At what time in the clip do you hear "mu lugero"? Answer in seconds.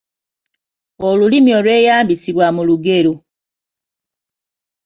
2.55-3.13